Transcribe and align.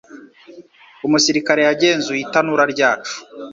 Umusirikare 1.05 1.61
yagenzuye 1.63 2.19
itanura 2.25 2.63
ryacu. 2.73 3.15